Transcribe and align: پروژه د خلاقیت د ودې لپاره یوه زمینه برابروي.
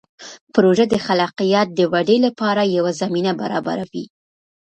پروژه 0.53 0.85
د 0.89 0.95
خلاقیت 1.05 1.67
د 1.73 1.79
ودې 1.93 2.17
لپاره 2.25 2.61
یوه 2.77 2.91
زمینه 3.01 3.31
برابروي. 3.41 4.05